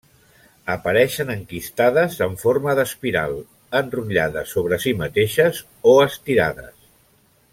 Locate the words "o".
5.93-5.95